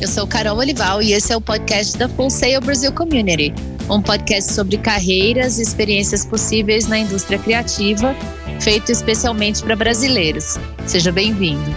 Eu 0.00 0.08
sou 0.08 0.26
Carol 0.26 0.56
Olival 0.56 1.02
e 1.02 1.12
esse 1.12 1.30
é 1.30 1.36
o 1.36 1.42
podcast 1.42 1.98
da 1.98 2.08
Full 2.08 2.30
Sail 2.30 2.58
Brasil 2.62 2.90
Community, 2.90 3.52
um 3.90 4.00
podcast 4.00 4.50
sobre 4.50 4.78
carreiras 4.78 5.58
e 5.58 5.62
experiências 5.62 6.24
possíveis 6.24 6.88
na 6.88 7.00
indústria 7.00 7.38
criativa, 7.38 8.16
feito 8.60 8.90
especialmente 8.90 9.62
para 9.62 9.76
brasileiros. 9.76 10.56
Seja 10.86 11.12
bem-vindo. 11.12 11.70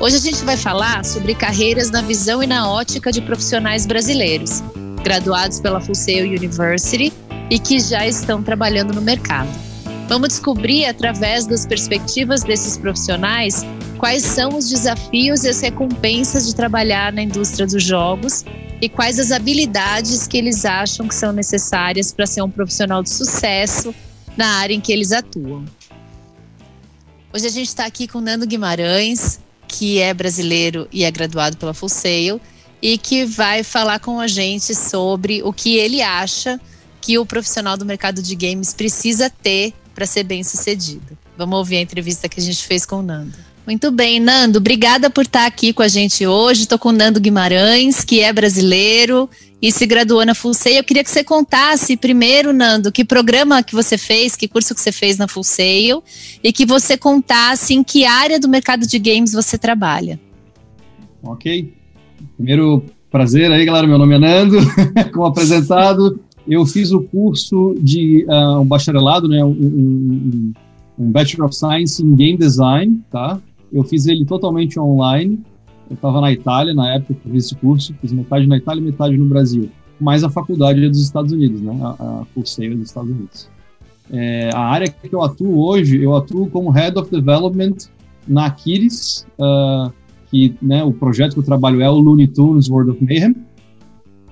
Hoje 0.00 0.16
a 0.16 0.20
gente 0.20 0.42
vai 0.46 0.56
falar 0.56 1.04
sobre 1.04 1.34
carreiras 1.34 1.90
na 1.90 2.00
visão 2.00 2.42
e 2.42 2.46
na 2.46 2.70
ótica 2.70 3.12
de 3.12 3.20
profissionais 3.20 3.84
brasileiros, 3.84 4.62
graduados 5.04 5.60
pela 5.60 5.78
Full 5.78 5.94
Sail 5.94 6.26
University 6.26 7.12
e 7.50 7.58
que 7.58 7.78
já 7.80 8.06
estão 8.06 8.42
trabalhando 8.42 8.94
no 8.94 9.02
mercado. 9.02 9.50
Vamos 10.08 10.30
descobrir, 10.30 10.86
através 10.86 11.46
das 11.46 11.66
perspectivas 11.66 12.42
desses 12.42 12.78
profissionais, 12.78 13.62
quais 13.98 14.22
são 14.22 14.56
os 14.56 14.68
desafios 14.68 15.42
e 15.42 15.48
as 15.48 15.60
recompensas 15.60 16.46
de 16.46 16.54
trabalhar 16.54 17.12
na 17.12 17.20
indústria 17.20 17.66
dos 17.66 17.82
jogos 17.82 18.44
e 18.80 18.88
quais 18.88 19.18
as 19.18 19.32
habilidades 19.32 20.26
que 20.26 20.38
eles 20.38 20.64
acham 20.64 21.08
que 21.08 21.14
são 21.14 21.32
necessárias 21.32 22.12
para 22.12 22.26
ser 22.26 22.42
um 22.42 22.50
profissional 22.50 23.02
de 23.02 23.10
sucesso 23.10 23.92
na 24.36 24.46
área 24.58 24.72
em 24.72 24.80
que 24.80 24.92
eles 24.92 25.10
atuam. 25.10 25.64
Hoje 27.34 27.46
a 27.46 27.50
gente 27.50 27.66
está 27.66 27.86
aqui 27.86 28.06
com 28.06 28.20
Nando 28.20 28.46
Guimarães, 28.46 29.40
que 29.66 29.98
é 29.98 30.14
brasileiro 30.14 30.88
e 30.92 31.04
é 31.04 31.10
graduado 31.10 31.56
pela 31.56 31.74
Full 31.74 31.88
Sail, 31.88 32.40
e 32.80 32.96
que 32.96 33.24
vai 33.24 33.64
falar 33.64 33.98
com 33.98 34.20
a 34.20 34.28
gente 34.28 34.74
sobre 34.76 35.42
o 35.42 35.52
que 35.52 35.76
ele 35.76 36.00
acha 36.00 36.60
que 37.00 37.18
o 37.18 37.26
profissional 37.26 37.76
do 37.76 37.84
mercado 37.84 38.22
de 38.22 38.36
games 38.36 38.72
precisa 38.72 39.28
ter 39.28 39.74
para 39.92 40.06
ser 40.06 40.22
bem 40.22 40.44
sucedido. 40.44 41.18
Vamos 41.36 41.58
ouvir 41.58 41.78
a 41.78 41.80
entrevista 41.80 42.28
que 42.28 42.38
a 42.38 42.42
gente 42.42 42.64
fez 42.64 42.86
com 42.86 43.00
o 43.00 43.02
Nando. 43.02 43.48
Muito 43.68 43.90
bem, 43.90 44.18
Nando, 44.18 44.56
obrigada 44.56 45.10
por 45.10 45.24
estar 45.24 45.44
aqui 45.44 45.74
com 45.74 45.82
a 45.82 45.88
gente 45.88 46.26
hoje. 46.26 46.62
Estou 46.62 46.78
com 46.78 46.88
o 46.88 46.92
Nando 46.92 47.20
Guimarães, 47.20 48.02
que 48.02 48.18
é 48.18 48.32
brasileiro 48.32 49.28
e 49.60 49.70
se 49.70 49.86
graduou 49.86 50.24
na 50.24 50.34
Fulseio. 50.34 50.78
Eu 50.78 50.84
queria 50.84 51.04
que 51.04 51.10
você 51.10 51.22
contasse 51.22 51.94
primeiro, 51.94 52.50
Nando, 52.54 52.90
que 52.90 53.04
programa 53.04 53.62
que 53.62 53.74
você 53.74 53.98
fez, 53.98 54.34
que 54.34 54.48
curso 54.48 54.74
que 54.74 54.80
você 54.80 54.90
fez 54.90 55.18
na 55.18 55.28
Fulseio 55.28 56.02
e 56.42 56.50
que 56.50 56.64
você 56.64 56.96
contasse 56.96 57.74
em 57.74 57.84
que 57.84 58.06
área 58.06 58.40
do 58.40 58.48
mercado 58.48 58.86
de 58.86 58.98
games 58.98 59.34
você 59.34 59.58
trabalha. 59.58 60.18
Ok. 61.22 61.70
Primeiro, 62.38 62.86
prazer 63.10 63.52
aí, 63.52 63.66
galera. 63.66 63.86
Meu 63.86 63.98
nome 63.98 64.14
é 64.14 64.18
Nando, 64.18 64.56
como 65.12 65.26
apresentado 65.26 66.18
eu 66.48 66.64
fiz 66.64 66.90
o 66.90 67.02
curso 67.02 67.76
de 67.78 68.24
uh, 68.30 68.60
um 68.60 68.64
bacharelado, 68.64 69.28
né, 69.28 69.44
um, 69.44 69.50
um, 69.50 70.52
um, 70.98 71.12
Bachelor 71.12 71.48
of 71.48 71.54
Science 71.54 72.02
em 72.02 72.14
Game 72.16 72.38
Design, 72.38 73.02
tá? 73.10 73.38
Eu 73.72 73.84
fiz 73.84 74.06
ele 74.06 74.24
totalmente 74.24 74.78
online. 74.78 75.40
Eu 75.88 75.94
estava 75.94 76.20
na 76.20 76.32
Itália 76.32 76.74
na 76.74 76.94
época 76.94 77.14
que 77.14 77.30
fiz 77.30 77.46
esse 77.46 77.54
curso, 77.54 77.94
fiz 78.00 78.12
metade 78.12 78.46
na 78.46 78.56
Itália 78.56 78.80
e 78.80 78.84
metade 78.84 79.16
no 79.16 79.26
Brasil. 79.26 79.70
Mas 80.00 80.22
a 80.22 80.30
faculdade 80.30 80.84
é 80.84 80.88
dos 80.88 81.02
Estados 81.02 81.32
Unidos, 81.32 81.60
né? 81.60 81.78
A, 81.82 81.88
a 81.88 82.26
é 82.36 82.40
dos 82.40 82.86
Estados 82.86 83.10
Unidos. 83.10 83.48
É, 84.10 84.50
a 84.54 84.60
área 84.60 84.88
que 84.88 85.12
eu 85.12 85.22
atuo 85.22 85.58
hoje, 85.58 86.02
eu 86.02 86.16
atuo 86.16 86.48
como 86.48 86.70
Head 86.70 86.98
of 86.98 87.10
Development 87.10 87.76
na 88.26 88.46
Aquiles, 88.46 89.26
uh, 89.38 89.92
que 90.30 90.54
né, 90.62 90.82
o 90.84 90.92
projeto 90.92 91.34
que 91.34 91.40
eu 91.40 91.44
trabalho 91.44 91.82
é 91.82 91.90
o 91.90 91.94
Looney 91.94 92.28
Tunes 92.28 92.68
World 92.68 92.92
of 92.92 93.04
Mayhem. 93.04 93.34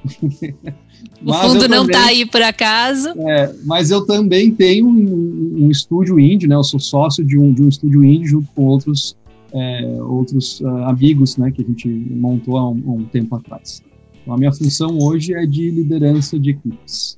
O 1.25 1.33
fundo 1.33 1.69
não 1.69 1.85
está 1.85 2.07
aí 2.07 2.27
por 2.27 2.43
acaso. 2.43 3.09
É, 3.17 3.55
mas 3.65 3.91
eu 3.91 4.07
também 4.07 4.55
tenho 4.55 4.87
um, 4.87 5.65
um, 5.65 5.71
estúdio 5.71 6.21
indie, 6.21 6.47
né? 6.47 6.55
Eu 6.55 6.65
sou 6.65 6.79
sócio 6.79 7.25
de 7.25 7.39
um, 7.39 7.53
de 7.53 7.63
um 7.63 7.69
estúdio 7.69 8.05
indie 8.05 8.27
junto 8.27 8.49
com 8.55 8.65
outros, 8.65 9.17
é, 9.57 10.03
outros 10.03 10.61
uh, 10.61 10.69
amigos, 10.85 11.37
né? 11.37 11.51
Que 11.51 11.63
a 11.63 11.65
gente 11.65 11.89
montou 11.89 12.57
há 12.57 12.71
um, 12.71 12.83
um 12.87 13.05
tempo 13.05 13.35
atrás. 13.37 13.83
Então, 14.23 14.35
a 14.35 14.39
minha 14.39 14.53
função 14.53 14.99
hoje 14.99 15.35
é 15.35 15.47
de 15.47 15.71
liderança 15.71 16.39
de 16.39 16.51
equipes. 16.51 17.17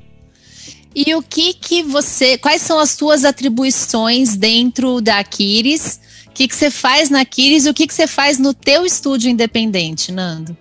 E 0.95 1.15
o 1.15 1.23
que 1.23 1.55
que 1.55 1.83
você, 1.83 2.39
quais 2.39 2.63
são 2.63 2.79
as 2.79 2.91
suas 2.91 3.25
atribuições 3.25 4.37
dentro 4.37 5.01
da 5.01 5.19
Aquiles? 5.19 6.01
O 6.27 6.31
que 6.31 6.49
que 6.49 6.55
você 6.55 6.71
faz 6.71 7.11
na 7.11 7.21
Aquiles 7.21 7.67
e 7.67 7.71
o 7.71 7.75
que 7.75 7.87
que 7.87 7.95
você 7.95 8.07
faz 8.07 8.39
no 8.39 8.55
teu 8.55 8.85
estúdio 8.85 9.31
independente, 9.31 10.13
Nando? 10.13 10.57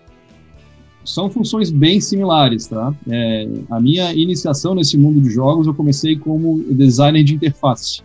são 1.08 1.30
funções 1.30 1.72
bem 1.72 2.02
similares, 2.02 2.68
tá? 2.68 2.94
É, 3.08 3.48
a 3.70 3.80
minha 3.80 4.14
iniciação 4.14 4.76
nesse 4.76 4.98
mundo 4.98 5.22
de 5.22 5.30
jogos, 5.30 5.66
eu 5.66 5.74
comecei 5.74 6.18
como 6.18 6.62
designer 6.70 7.24
de 7.24 7.34
interface 7.34 8.02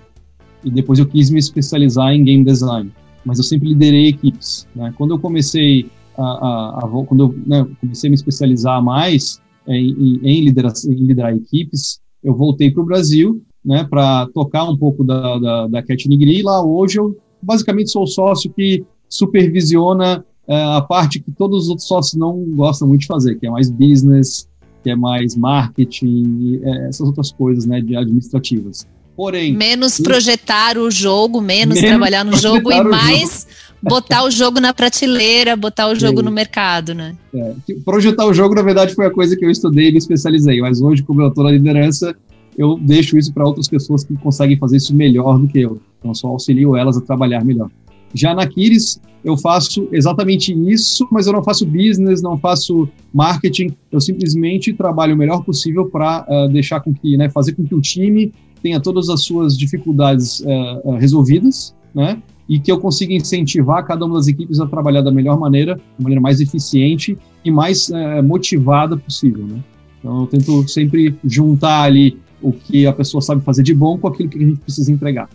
e 0.64 0.70
depois 0.70 1.00
eu 1.00 1.06
quis 1.06 1.28
me 1.28 1.38
especializar 1.38 2.12
em 2.12 2.22
game 2.22 2.44
design, 2.44 2.92
mas 3.24 3.38
eu 3.38 3.44
sempre 3.44 3.68
liderei 3.68 4.08
equipes. 4.08 4.66
Né? 4.74 4.92
Quando 4.96 5.12
eu 5.12 5.18
comecei 5.18 5.90
a, 6.16 6.22
a, 6.22 6.78
a 6.84 7.04
quando 7.06 7.24
eu 7.24 7.34
né, 7.46 7.66
comecei 7.80 8.08
a 8.08 8.10
me 8.10 8.16
especializar 8.16 8.82
mais 8.82 9.40
em, 9.66 10.20
em, 10.22 10.44
liderar, 10.44 10.72
em 10.86 10.94
liderar 10.94 11.34
equipes, 11.34 12.00
eu 12.22 12.34
voltei 12.34 12.70
para 12.70 12.82
o 12.82 12.86
Brasil, 12.86 13.42
né, 13.64 13.86
para 13.88 14.26
tocar 14.28 14.64
um 14.64 14.76
pouco 14.76 15.04
da, 15.04 15.38
da, 15.38 15.66
da 15.68 15.82
Cat 15.82 16.08
Nigri, 16.08 16.40
e 16.40 16.42
lá 16.42 16.64
hoje 16.64 16.98
eu 16.98 17.16
basicamente 17.40 17.90
sou 17.90 18.02
o 18.02 18.06
sócio 18.06 18.52
que 18.52 18.84
supervisiona 19.08 20.24
é 20.46 20.60
a 20.60 20.80
parte 20.80 21.20
que 21.20 21.30
todos 21.30 21.64
os 21.64 21.68
outros 21.68 21.86
sócios 21.86 22.18
não 22.18 22.44
gostam 22.56 22.88
muito 22.88 23.02
de 23.02 23.06
fazer, 23.06 23.36
que 23.36 23.46
é 23.46 23.50
mais 23.50 23.70
business, 23.70 24.48
que 24.82 24.90
é 24.90 24.96
mais 24.96 25.36
marketing, 25.36 26.60
é, 26.62 26.88
essas 26.88 27.06
outras 27.06 27.30
coisas, 27.30 27.64
né, 27.64 27.80
de 27.80 27.94
administrativas. 27.94 28.86
Porém, 29.16 29.52
menos 29.52 30.00
projetar 30.00 30.78
o 30.78 30.90
jogo, 30.90 31.40
menos, 31.40 31.74
menos 31.74 31.90
trabalhar 31.90 32.24
no 32.24 32.36
jogo 32.36 32.72
e 32.72 32.82
mais 32.82 33.46
botar 33.82 34.24
o 34.24 34.30
jogo 34.30 34.60
na 34.60 34.72
prateleira, 34.72 35.56
botar 35.56 35.88
o 35.88 35.94
jogo 35.94 36.20
é. 36.20 36.22
no 36.22 36.30
mercado, 36.30 36.94
né? 36.94 37.16
É. 37.34 37.54
Projetar 37.84 38.26
o 38.26 38.32
jogo, 38.32 38.54
na 38.54 38.62
verdade, 38.62 38.94
foi 38.94 39.06
a 39.06 39.10
coisa 39.10 39.36
que 39.36 39.44
eu 39.44 39.50
estudei 39.50 39.88
e 39.88 39.92
me 39.92 39.98
especializei, 39.98 40.60
mas 40.60 40.80
hoje, 40.80 41.02
como 41.02 41.20
eu 41.20 41.28
estou 41.28 41.44
na 41.44 41.50
liderança, 41.50 42.14
eu 42.56 42.78
deixo 42.80 43.18
isso 43.18 43.32
para 43.32 43.44
outras 43.44 43.68
pessoas 43.68 44.04
que 44.04 44.14
conseguem 44.14 44.56
fazer 44.56 44.76
isso 44.76 44.94
melhor 44.94 45.38
do 45.38 45.48
que 45.48 45.60
eu. 45.60 45.80
Então, 45.98 46.14
só 46.14 46.28
auxilio 46.28 46.76
elas 46.76 46.96
a 46.96 47.00
trabalhar 47.00 47.44
melhor. 47.44 47.70
Já 48.14 48.34
na 48.34 48.46
Kiris, 48.46 49.00
eu 49.24 49.36
faço 49.38 49.88
exatamente 49.90 50.52
isso, 50.52 51.08
mas 51.10 51.26
eu 51.26 51.32
não 51.32 51.42
faço 51.42 51.64
business, 51.64 52.20
não 52.20 52.36
faço 52.36 52.88
marketing, 53.12 53.74
eu 53.90 54.00
simplesmente 54.00 54.72
trabalho 54.72 55.14
o 55.14 55.18
melhor 55.18 55.42
possível 55.42 55.86
para 55.86 56.26
uh, 56.28 56.52
deixar 56.52 56.80
com 56.80 56.92
que, 56.92 57.16
né, 57.16 57.30
fazer 57.30 57.54
com 57.54 57.64
que 57.64 57.74
o 57.74 57.80
time 57.80 58.32
tenha 58.62 58.80
todas 58.80 59.08
as 59.08 59.24
suas 59.24 59.56
dificuldades 59.56 60.40
uh, 60.40 60.90
resolvidas, 60.96 61.74
né, 61.94 62.22
e 62.48 62.58
que 62.58 62.70
eu 62.70 62.78
consiga 62.78 63.12
incentivar 63.12 63.84
cada 63.86 64.04
uma 64.04 64.16
das 64.16 64.26
equipes 64.28 64.60
a 64.60 64.66
trabalhar 64.66 65.02
da 65.02 65.10
melhor 65.10 65.38
maneira, 65.38 65.76
da 65.76 66.02
maneira 66.02 66.20
mais 66.20 66.40
eficiente 66.40 67.18
e 67.44 67.50
mais 67.50 67.88
uh, 67.88 68.22
motivada 68.22 68.96
possível, 68.96 69.46
né. 69.46 69.58
Então 69.98 70.22
eu 70.22 70.26
tento 70.26 70.68
sempre 70.68 71.14
juntar 71.24 71.82
ali 71.82 72.18
o 72.40 72.52
que 72.52 72.86
a 72.86 72.92
pessoa 72.92 73.20
sabe 73.20 73.40
fazer 73.42 73.62
de 73.62 73.72
bom 73.72 73.96
com 73.96 74.08
aquilo 74.08 74.28
que 74.28 74.38
a 74.38 74.46
gente 74.46 74.60
precisa 74.60 74.90
entregar 74.90 75.28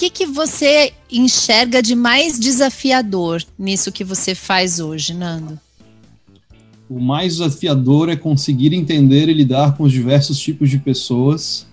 que, 0.00 0.08
que 0.08 0.24
você 0.24 0.94
enxerga 1.12 1.82
de 1.82 1.94
mais 1.94 2.40
desafiador 2.40 3.44
nisso 3.58 3.92
que 3.92 4.02
você 4.02 4.34
faz 4.34 4.80
hoje, 4.80 5.12
Nando? 5.12 5.60
O 6.88 6.98
mais 6.98 7.34
desafiador 7.34 8.08
é 8.08 8.16
conseguir 8.16 8.72
entender 8.72 9.28
e 9.28 9.34
lidar 9.34 9.76
com 9.76 9.82
os 9.82 9.92
diversos 9.92 10.38
tipos 10.38 10.70
de 10.70 10.78
pessoas, 10.78 11.66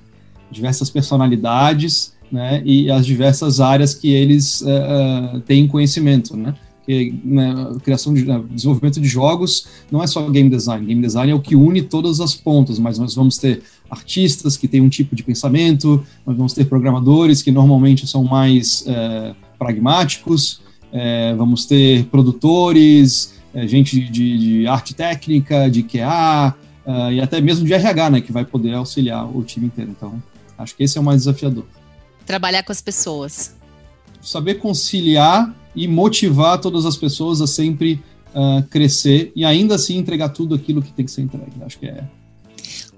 diversas 0.52 0.90
personalidades, 0.90 2.16
né, 2.32 2.62
e 2.66 2.92
as 2.92 3.06
diversas 3.06 3.60
áreas 3.60 3.94
que 3.94 4.12
eles 4.12 4.62
uh, 4.62 5.40
têm 5.42 5.68
conhecimento, 5.68 6.36
né? 6.36 6.54
Porque 6.78 7.14
né, 7.24 7.54
criação 7.84 8.14
de 8.14 8.24
desenvolvimento 8.50 9.02
de 9.02 9.08
jogos 9.10 9.68
não 9.92 10.02
é 10.02 10.08
só 10.08 10.30
game 10.30 10.50
design. 10.50 10.86
Game 10.86 11.02
design 11.02 11.32
é 11.32 11.36
o 11.36 11.40
que 11.42 11.54
une 11.54 11.82
todas 11.82 12.22
as 12.22 12.34
pontas, 12.34 12.80
mas 12.80 12.98
nós 12.98 13.14
vamos 13.14 13.38
ter 13.38 13.62
artistas 13.90 14.56
que 14.56 14.70
têm 14.70 14.80
um 14.80 14.88
tipo 14.88 15.14
de 15.14 15.22
pensamento, 15.22 16.02
nós 16.26 16.38
vamos 16.38 16.54
ter 16.54 16.64
programadores 16.64 17.42
que 17.42 17.52
normalmente 17.52 18.08
são 18.08 18.24
mais 18.24 18.86
é, 18.88 19.36
pragmáticos, 19.60 20.62
é, 20.94 21.36
vamos 21.36 21.66
ter 21.66 22.06
produtores, 22.06 23.34
gente 23.66 24.00
de, 24.00 24.38
de, 24.38 24.68
arte 24.68 24.96
técnica, 24.96 25.70
de 25.70 25.84
QA 25.84 26.56
e 27.12 27.20
até 27.20 27.42
mesmo 27.42 27.66
de 27.66 27.74
RH, 27.74 28.10
né, 28.12 28.22
que 28.22 28.32
vai 28.32 28.46
poder 28.46 28.74
auxiliar 28.76 29.26
o 29.36 29.44
time 29.44 29.66
inteiro. 29.66 29.92
Então, 29.92 30.22
acho 30.58 30.76
que 30.76 30.84
esse 30.84 30.98
é 30.98 31.02
o 31.02 31.04
mais 31.04 31.22
desafiador. 31.22 31.66
Trabalhar 32.26 32.64
com 32.64 32.72
as 32.72 32.82
pessoas. 32.82 33.56
Saber 34.22 34.56
conciliar 34.56 35.56
e 35.76 35.88
motivar 35.88 36.60
todas 36.60 36.86
as 36.86 36.98
pessoas 36.98 37.42
a 37.42 37.48
sempre 37.48 38.02
uh, 38.34 38.64
crescer 38.70 39.32
e 39.36 39.46
ainda 39.46 39.76
assim 39.76 39.98
entregar 39.98 40.30
tudo 40.30 40.56
aquilo 40.56 40.82
que 40.82 40.92
tem 40.92 41.06
que 41.06 41.12
ser 41.12 41.22
entregue. 41.22 41.64
Acho 41.64 41.80
que 41.80 41.86
é 41.86 42.04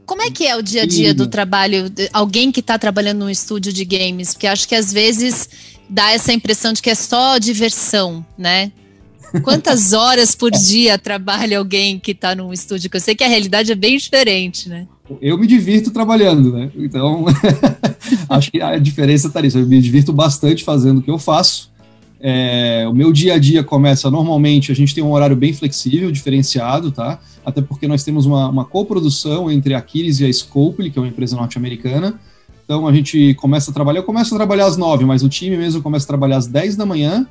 como 0.10 0.24
é 0.24 0.32
que 0.32 0.48
é 0.48 0.58
o 0.58 0.64
dia 0.64 0.82
a 0.82 0.86
dia 0.88 1.14
do 1.14 1.28
trabalho? 1.28 1.88
De 1.88 2.10
alguém 2.12 2.52
que 2.52 2.62
está 2.62 2.80
trabalhando 2.80 3.20
num 3.20 3.30
estúdio 3.30 3.72
de 3.72 3.86
games? 3.86 4.34
Porque 4.34 4.48
acho 4.48 4.68
que 4.68 4.74
às 4.74 4.92
vezes 4.92 5.48
dá 5.88 6.12
essa 6.12 6.34
impressão 6.34 6.74
de 6.74 6.82
que 6.82 6.90
é 6.90 6.96
só 6.96 7.38
diversão, 7.38 8.26
né? 8.36 8.72
Quantas 9.44 9.94
horas 9.94 10.34
por 10.34 10.50
dia 10.50 10.98
trabalha 10.98 11.60
alguém 11.60 12.00
que 12.00 12.10
está 12.10 12.34
num 12.34 12.52
estúdio? 12.52 12.90
Que 12.90 12.98
eu 12.98 13.02
sei 13.02 13.14
que 13.14 13.24
a 13.24 13.28
realidade 13.28 13.72
é 13.72 13.76
bem 13.76 13.98
diferente, 13.98 14.68
né? 14.68 14.88
Eu 15.22 15.38
me 15.38 15.48
divirto 15.48 15.92
trabalhando, 15.92 16.52
né? 16.54 16.72
Então, 16.76 17.26
acho 18.30 18.52
que 18.52 18.62
a 18.62 18.78
diferença 18.78 19.28
está 19.28 19.42
nisso. 19.42 19.58
Eu 19.58 19.68
me 19.68 19.82
divirto 19.82 20.14
bastante 20.14 20.64
fazendo 20.64 21.00
o 21.00 21.02
que 21.02 21.10
eu 21.12 21.18
faço. 21.18 21.70
É, 22.22 22.86
o 22.90 22.94
meu 22.94 23.14
dia 23.14 23.36
a 23.36 23.40
dia 23.40 23.64
começa 23.64 24.12
normalmente, 24.12 24.72
a 24.72 24.76
gente 24.76 24.94
tem 24.94 25.02
um 25.04 25.14
horário 25.14 25.36
bem 25.36 25.54
flexível, 25.54 26.12
diferenciado, 26.12 26.92
tá? 26.92 27.20
Até 27.46 27.62
porque 27.62 27.88
nós 27.88 28.04
temos 28.04 28.26
uma, 28.26 28.50
uma 28.50 28.66
coprodução 28.66 29.50
entre 29.50 29.74
a 29.74 29.78
Aquiles 29.78 30.20
e 30.20 30.26
a 30.26 30.34
Scopely, 30.34 30.92
que 30.92 31.00
é 31.00 31.02
uma 31.02 31.08
empresa 31.08 31.38
norte-americana. 31.38 32.20
Então 32.66 32.88
a 32.88 32.94
gente 32.94 33.34
começa 33.36 33.72
a 33.72 33.74
trabalhar, 33.74 34.00
eu 34.00 34.04
começo 34.04 34.36
a 34.36 34.38
trabalhar 34.38 34.66
às 34.66 34.76
nove, 34.76 35.06
mas 35.06 35.24
o 35.24 35.30
time 35.30 35.58
mesmo 35.58 35.82
começa 35.82 36.06
a 36.06 36.08
trabalhar 36.08 36.38
às 36.38 36.46
dez 36.46 36.76
da 36.76 36.86
manhã 36.86 37.26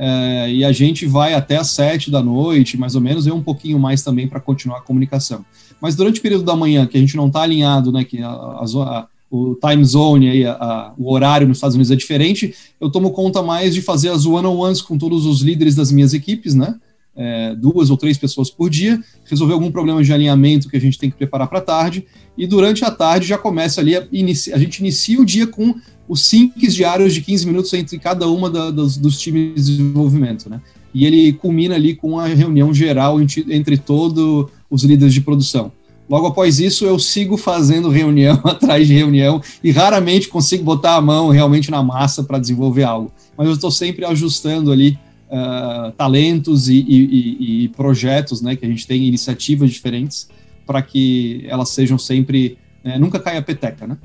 é, 0.00 0.52
e 0.52 0.64
a 0.64 0.70
gente 0.70 1.04
vai 1.06 1.34
até 1.34 1.56
às 1.56 1.70
sete 1.70 2.08
da 2.08 2.22
noite, 2.22 2.78
mais 2.78 2.94
ou 2.94 3.00
menos, 3.00 3.26
e 3.26 3.32
um 3.32 3.42
pouquinho 3.42 3.80
mais 3.80 4.00
também 4.00 4.28
para 4.28 4.38
continuar 4.38 4.78
a 4.78 4.82
comunicação. 4.82 5.44
Mas 5.80 5.96
durante 5.96 6.20
o 6.20 6.22
período 6.22 6.44
da 6.44 6.54
manhã, 6.54 6.86
que 6.86 6.96
a 6.96 7.00
gente 7.00 7.16
não 7.16 7.26
está 7.26 7.42
alinhado, 7.42 7.90
né, 7.90 8.04
que 8.04 8.22
a, 8.22 8.28
a, 8.28 9.06
o 9.28 9.56
time 9.56 9.84
zone, 9.84 10.30
aí, 10.30 10.46
a, 10.46 10.92
o 10.96 11.12
horário 11.12 11.48
nos 11.48 11.56
Estados 11.56 11.74
Unidos 11.74 11.90
é 11.90 11.96
diferente, 11.96 12.54
eu 12.80 12.88
tomo 12.90 13.10
conta 13.10 13.42
mais 13.42 13.74
de 13.74 13.82
fazer 13.82 14.10
as 14.10 14.24
one-on-ones 14.24 14.80
com 14.80 14.96
todos 14.96 15.26
os 15.26 15.40
líderes 15.42 15.74
das 15.74 15.90
minhas 15.90 16.14
equipes, 16.14 16.54
né? 16.54 16.76
É, 17.20 17.52
duas 17.56 17.90
ou 17.90 17.96
três 17.96 18.16
pessoas 18.16 18.48
por 18.48 18.70
dia, 18.70 19.00
resolver 19.24 19.52
algum 19.52 19.72
problema 19.72 20.04
de 20.04 20.12
alinhamento 20.12 20.68
que 20.68 20.76
a 20.76 20.80
gente 20.80 20.96
tem 20.96 21.10
que 21.10 21.16
preparar 21.16 21.48
para 21.48 21.58
a 21.58 21.62
tarde, 21.62 22.06
e 22.36 22.46
durante 22.46 22.84
a 22.84 22.92
tarde 22.92 23.26
já 23.26 23.36
começa 23.36 23.80
ali, 23.80 23.96
a, 23.96 24.02
a 24.02 24.58
gente 24.58 24.78
inicia 24.78 25.20
o 25.20 25.24
dia 25.24 25.48
com 25.48 25.74
os 26.08 26.26
syncs 26.26 26.74
diários 26.74 27.12
de 27.12 27.20
15 27.20 27.46
minutos 27.46 27.72
entre 27.74 27.98
cada 27.98 28.26
uma 28.28 28.48
da, 28.48 28.70
dos, 28.70 28.96
dos, 28.96 29.18
times 29.18 29.66
de 29.66 29.76
desenvolvimento, 29.76 30.48
né? 30.48 30.60
E 30.94 31.04
ele 31.04 31.32
culmina 31.34 31.74
ali 31.74 31.94
com 31.94 32.18
a 32.18 32.26
reunião 32.26 32.72
geral 32.72 33.20
entre, 33.20 33.44
entre 33.50 33.76
todos 33.76 34.46
os 34.70 34.82
líderes 34.84 35.12
de 35.12 35.20
produção. 35.20 35.70
Logo 36.08 36.26
após 36.26 36.58
isso, 36.58 36.86
eu 36.86 36.98
sigo 36.98 37.36
fazendo 37.36 37.90
reunião 37.90 38.40
atrás 38.44 38.86
de 38.86 38.94
reunião 38.94 39.42
e 39.62 39.70
raramente 39.70 40.28
consigo 40.28 40.64
botar 40.64 40.96
a 40.96 41.00
mão 41.00 41.28
realmente 41.28 41.70
na 41.70 41.82
massa 41.82 42.24
para 42.24 42.38
desenvolver 42.38 42.84
algo. 42.84 43.12
Mas 43.36 43.46
eu 43.46 43.52
estou 43.52 43.70
sempre 43.70 44.06
ajustando 44.06 44.72
ali 44.72 44.98
uh, 45.28 45.92
talentos 45.92 46.70
e, 46.70 46.78
e, 46.78 47.64
e, 47.64 47.68
projetos, 47.68 48.40
né? 48.40 48.56
Que 48.56 48.64
a 48.64 48.68
gente 48.68 48.86
tem 48.86 49.06
iniciativas 49.06 49.70
diferentes 49.70 50.28
para 50.66 50.80
que 50.80 51.44
elas 51.46 51.68
sejam 51.68 51.98
sempre. 51.98 52.56
Né, 52.82 52.98
nunca 52.98 53.18
caia 53.18 53.40
a 53.40 53.42
peteca, 53.42 53.86
né? 53.86 53.98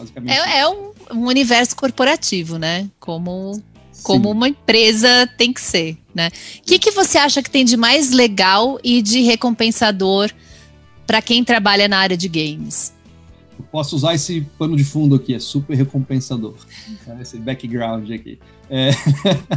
Basicamente. 0.00 0.32
É, 0.32 0.60
é 0.60 0.68
um, 0.68 0.92
um, 1.12 1.26
universo 1.26 1.76
corporativo, 1.76 2.58
né? 2.58 2.88
Como, 2.98 3.62
como 4.02 4.30
uma 4.30 4.48
empresa 4.48 5.28
tem 5.36 5.52
que 5.52 5.60
ser, 5.60 5.98
né? 6.14 6.28
O 6.58 6.62
que, 6.62 6.78
que 6.78 6.90
você 6.90 7.18
acha 7.18 7.42
que 7.42 7.50
tem 7.50 7.64
de 7.64 7.76
mais 7.76 8.10
legal 8.10 8.78
e 8.82 9.02
de 9.02 9.20
recompensador 9.20 10.30
para 11.06 11.20
quem 11.20 11.44
trabalha 11.44 11.86
na 11.86 11.98
área 11.98 12.16
de 12.16 12.28
games? 12.28 12.94
Eu 13.58 13.64
posso 13.70 13.94
usar 13.94 14.14
esse 14.14 14.40
pano 14.58 14.74
de 14.74 14.84
fundo 14.84 15.14
aqui, 15.14 15.34
é 15.34 15.38
super 15.38 15.76
recompensador. 15.76 16.54
Né? 17.06 17.18
Esse 17.20 17.36
background 17.36 18.10
aqui. 18.10 18.38
É... 18.70 18.90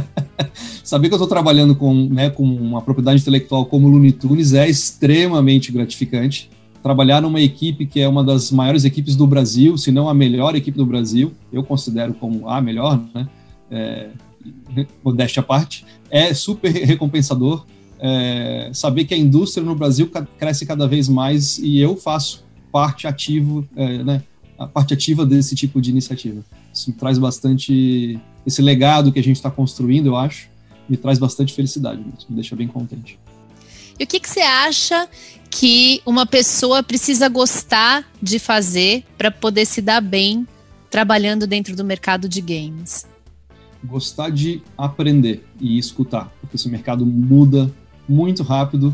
Saber 0.84 1.08
que 1.08 1.14
eu 1.14 1.16
estou 1.16 1.28
trabalhando 1.28 1.74
com, 1.74 2.08
né, 2.10 2.28
com 2.28 2.44
uma 2.44 2.82
propriedade 2.82 3.22
intelectual 3.22 3.64
como 3.64 3.88
Looney 3.88 4.12
Tunes 4.12 4.52
é 4.52 4.68
extremamente 4.68 5.72
gratificante 5.72 6.50
trabalhar 6.84 7.22
numa 7.22 7.40
equipe 7.40 7.86
que 7.86 7.98
é 7.98 8.06
uma 8.06 8.22
das 8.22 8.52
maiores 8.52 8.84
equipes 8.84 9.16
do 9.16 9.26
Brasil, 9.26 9.78
se 9.78 9.90
não 9.90 10.06
a 10.06 10.12
melhor 10.12 10.54
equipe 10.54 10.76
do 10.76 10.84
Brasil, 10.84 11.32
eu 11.50 11.64
considero 11.64 12.12
como 12.12 12.46
a 12.46 12.60
melhor, 12.60 13.02
né? 13.14 13.26
É, 13.70 14.10
modéstia 15.02 15.40
à 15.40 15.42
parte, 15.42 15.86
é 16.10 16.34
super 16.34 16.70
recompensador 16.70 17.64
é, 17.98 18.68
saber 18.74 19.06
que 19.06 19.14
a 19.14 19.16
indústria 19.16 19.64
no 19.64 19.74
Brasil 19.74 20.10
cresce 20.38 20.66
cada 20.66 20.86
vez 20.86 21.08
mais 21.08 21.56
e 21.56 21.78
eu 21.78 21.96
faço 21.96 22.44
parte 22.70 23.06
ativo, 23.06 23.66
é, 23.74 24.04
né, 24.04 24.22
a 24.58 24.66
parte 24.66 24.92
ativa 24.92 25.24
desse 25.24 25.54
tipo 25.54 25.80
de 25.80 25.88
iniciativa. 25.88 26.44
Isso 26.70 26.90
me 26.90 26.96
traz 26.96 27.16
bastante 27.16 28.20
esse 28.46 28.60
legado 28.60 29.10
que 29.10 29.18
a 29.18 29.22
gente 29.22 29.36
está 29.36 29.50
construindo, 29.50 30.08
eu 30.08 30.16
acho, 30.16 30.50
me 30.86 30.98
traz 30.98 31.18
bastante 31.18 31.54
felicidade, 31.54 32.04
me 32.28 32.36
deixa 32.36 32.54
bem 32.54 32.68
contente. 32.68 33.18
E 33.98 34.04
o 34.04 34.06
que, 34.06 34.20
que 34.20 34.28
você 34.28 34.40
acha 34.40 35.08
que 35.54 36.02
uma 36.04 36.26
pessoa 36.26 36.82
precisa 36.82 37.28
gostar 37.28 38.04
de 38.20 38.40
fazer 38.40 39.04
para 39.16 39.30
poder 39.30 39.64
se 39.64 39.80
dar 39.80 40.00
bem 40.00 40.44
trabalhando 40.90 41.46
dentro 41.46 41.76
do 41.76 41.84
mercado 41.84 42.28
de 42.28 42.40
games? 42.40 43.06
Gostar 43.84 44.30
de 44.30 44.60
aprender 44.76 45.46
e 45.60 45.78
escutar, 45.78 46.32
porque 46.40 46.56
esse 46.56 46.68
mercado 46.68 47.06
muda 47.06 47.72
muito 48.08 48.42
rápido 48.42 48.92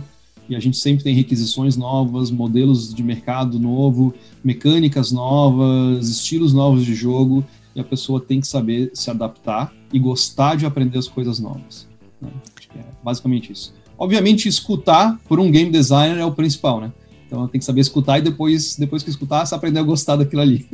e 0.50 0.54
a 0.54 0.60
gente 0.60 0.76
sempre 0.76 1.02
tem 1.02 1.14
requisições 1.14 1.78
novas, 1.78 2.30
modelos 2.30 2.92
de 2.92 3.02
mercado 3.02 3.58
novo, 3.58 4.12
mecânicas 4.44 5.10
novas, 5.10 6.08
estilos 6.10 6.52
novos 6.52 6.84
de 6.84 6.94
jogo, 6.94 7.42
e 7.74 7.80
a 7.80 7.84
pessoa 7.84 8.20
tem 8.20 8.38
que 8.38 8.46
saber 8.46 8.90
se 8.92 9.10
adaptar 9.10 9.72
e 9.90 9.98
gostar 9.98 10.56
de 10.56 10.66
aprender 10.66 10.98
as 10.98 11.08
coisas 11.08 11.38
novas. 11.38 11.88
Né? 12.20 12.30
É 12.76 12.84
basicamente 13.02 13.50
isso. 13.50 13.79
Obviamente, 14.00 14.48
escutar 14.48 15.20
por 15.28 15.38
um 15.38 15.50
game 15.50 15.70
designer 15.70 16.18
é 16.18 16.24
o 16.24 16.32
principal, 16.32 16.80
né? 16.80 16.90
Então 17.26 17.46
tem 17.46 17.58
que 17.58 17.64
saber 17.66 17.82
escutar 17.82 18.18
e 18.18 18.22
depois, 18.22 18.74
depois 18.76 19.02
que 19.02 19.10
escutar, 19.10 19.44
você 19.44 19.54
aprender 19.54 19.78
a 19.78 19.82
gostar 19.82 20.16
daquilo 20.16 20.40
ali. 20.40 20.66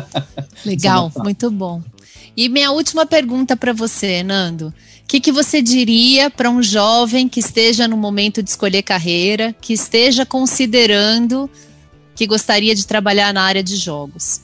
Legal, 0.62 1.10
muito 1.24 1.50
bom. 1.50 1.82
E 2.36 2.50
minha 2.50 2.70
última 2.70 3.06
pergunta 3.06 3.56
para 3.56 3.72
você, 3.72 4.22
Nando. 4.22 4.68
O 4.68 4.72
que, 5.08 5.20
que 5.20 5.32
você 5.32 5.62
diria 5.62 6.28
para 6.28 6.50
um 6.50 6.62
jovem 6.62 7.30
que 7.30 7.40
esteja 7.40 7.88
no 7.88 7.96
momento 7.96 8.42
de 8.42 8.50
escolher 8.50 8.82
carreira, 8.82 9.54
que 9.58 9.72
esteja 9.72 10.26
considerando 10.26 11.48
que 12.14 12.26
gostaria 12.26 12.74
de 12.74 12.86
trabalhar 12.86 13.32
na 13.32 13.40
área 13.40 13.62
de 13.62 13.76
jogos? 13.76 14.42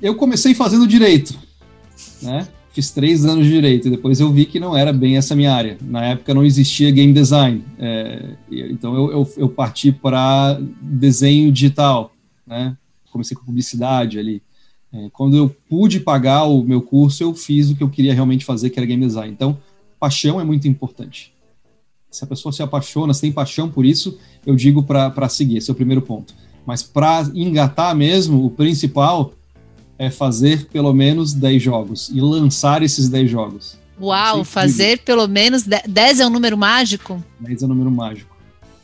Eu 0.00 0.14
comecei 0.14 0.54
fazendo 0.54 0.86
direito, 0.86 1.38
né? 2.22 2.48
Fiz 2.72 2.90
três 2.90 3.24
anos 3.24 3.46
de 3.46 3.52
direito 3.52 3.88
e 3.88 3.90
depois 3.90 4.20
eu 4.20 4.32
vi 4.32 4.44
que 4.46 4.60
não 4.60 4.76
era 4.76 4.92
bem 4.92 5.16
essa 5.16 5.34
minha 5.34 5.52
área. 5.52 5.76
Na 5.82 6.04
época 6.04 6.32
não 6.32 6.44
existia 6.44 6.90
game 6.90 7.12
design, 7.12 7.64
é, 7.78 8.34
então 8.50 8.94
eu, 8.94 9.12
eu, 9.12 9.32
eu 9.36 9.48
parti 9.48 9.92
para 9.92 10.58
desenho 10.80 11.50
digital, 11.52 12.12
né? 12.46 12.76
Comecei 13.10 13.36
com 13.36 13.44
publicidade 13.44 14.18
ali. 14.18 14.42
É, 14.92 15.08
quando 15.12 15.36
eu 15.36 15.48
pude 15.68 16.00
pagar 16.00 16.44
o 16.44 16.62
meu 16.62 16.82
curso, 16.82 17.22
eu 17.22 17.34
fiz 17.34 17.70
o 17.70 17.76
que 17.76 17.82
eu 17.82 17.88
queria 17.88 18.14
realmente 18.14 18.44
fazer, 18.44 18.70
que 18.70 18.78
era 18.78 18.86
game 18.86 19.04
design. 19.04 19.32
Então, 19.32 19.58
paixão 19.98 20.40
é 20.40 20.44
muito 20.44 20.66
importante. 20.66 21.32
Se 22.10 22.24
a 22.24 22.26
pessoa 22.26 22.52
se 22.52 22.62
apaixona, 22.62 23.14
se 23.14 23.20
tem 23.20 23.30
paixão 23.30 23.68
por 23.68 23.84
isso, 23.84 24.18
eu 24.44 24.56
digo 24.56 24.82
para 24.82 25.28
seguir, 25.28 25.58
esse 25.58 25.70
é 25.70 25.72
o 25.72 25.76
primeiro 25.76 26.02
ponto. 26.02 26.34
Mas 26.66 26.82
para 26.82 27.30
engatar 27.34 27.94
mesmo, 27.94 28.44
o 28.44 28.50
principal 28.50 29.32
é 30.00 30.08
fazer 30.08 30.66
pelo 30.72 30.94
menos 30.94 31.34
10 31.34 31.62
jogos 31.62 32.08
e 32.08 32.22
lançar 32.22 32.82
esses 32.82 33.10
10 33.10 33.30
jogos. 33.30 33.78
Uau, 34.00 34.44
fazer 34.44 35.00
pelo 35.00 35.28
menos 35.28 35.62
10 35.62 36.20
é 36.20 36.26
um 36.26 36.30
número 36.30 36.56
mágico? 36.56 37.22
10 37.38 37.62
é 37.62 37.66
um 37.66 37.68
número 37.68 37.90
mágico. 37.90 38.34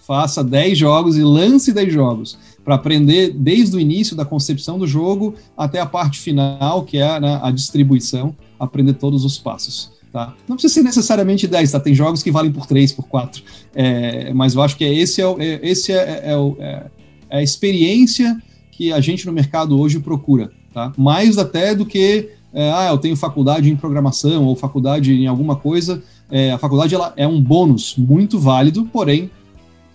Faça 0.07 0.45
10 0.45 0.77
jogos 0.77 1.17
e 1.17 1.23
lance 1.23 1.73
10 1.73 1.91
jogos 1.91 2.39
para 2.63 2.75
aprender 2.75 3.33
desde 3.33 3.75
o 3.75 3.81
início 3.81 4.15
da 4.15 4.27
concepção 4.27 4.79
do 4.79 4.87
jogo 4.87 5.35
até 5.57 5.81
a 5.81 5.87
parte 5.87 6.19
final, 6.19 6.85
que 6.85 6.99
é 6.99 7.19
né, 7.19 7.41
a 7.43 7.51
distribuição, 7.51 8.37
aprender 8.61 8.93
todos 8.93 9.25
os 9.25 9.39
passos. 9.39 9.91
Tá? 10.13 10.35
Não 10.47 10.57
precisa 10.57 10.75
ser 10.75 10.83
necessariamente 10.83 11.47
10, 11.47 11.73
tá? 11.73 11.81
Tem 11.81 11.95
jogos 11.95 12.23
que 12.23 12.31
valem 12.31 12.53
por 12.53 12.67
3, 12.67 12.93
por 12.93 13.09
4. 13.09 13.43
É, 13.75 14.35
mas 14.35 14.55
eu 14.55 14.61
acho 14.61 14.77
que 14.77 14.85
esse, 14.85 15.23
é, 15.23 15.25
é, 15.39 15.61
esse 15.63 15.93
é, 15.93 15.97
é, 15.97 16.33
é, 16.59 16.87
é 17.31 17.39
a 17.39 17.43
experiência 17.43 18.37
que 18.71 18.93
a 18.93 19.01
gente 19.01 19.25
no 19.25 19.33
mercado 19.33 19.81
hoje 19.81 19.99
procura 19.99 20.51
tá? 20.77 20.93
Mais 20.99 21.39
até 21.39 21.75
do 21.75 21.87
que, 21.87 22.29
é, 22.53 22.71
ah, 22.71 22.89
eu 22.91 22.99
tenho 22.99 23.17
faculdade 23.17 23.71
em 23.71 23.75
programação 23.75 24.45
ou 24.45 24.55
faculdade 24.55 25.11
em 25.11 25.27
alguma 25.27 25.57
coisa. 25.57 26.03
É, 26.31 26.53
a 26.53 26.59
faculdade 26.59 26.95
ela 26.95 27.15
é 27.17 27.27
um 27.27 27.41
bônus 27.41 27.95
muito 27.97 28.39
válido, 28.39 28.85
porém, 28.93 29.31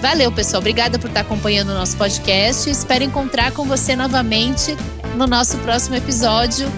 Valeu, 0.00 0.30
pessoal. 0.30 0.60
Obrigada 0.60 0.96
por 0.96 1.08
estar 1.08 1.22
acompanhando 1.22 1.70
o 1.70 1.74
nosso 1.74 1.96
podcast. 1.96 2.70
Espero 2.70 3.02
encontrar 3.02 3.50
com 3.50 3.64
você 3.64 3.96
novamente 3.96 4.76
no 5.16 5.26
nosso 5.26 5.58
próximo 5.58 5.96
episódio 5.96 6.70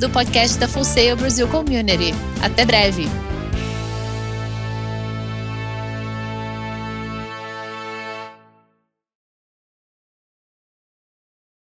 do 0.00 0.10
podcast 0.10 0.58
da 0.58 0.66
Full 0.66 0.84
Sail 0.84 1.16
Brasil 1.16 1.46
Community. 1.46 2.12
Até 2.42 2.64
breve. 2.64 3.08